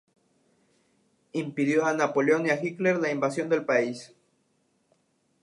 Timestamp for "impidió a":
1.31-1.93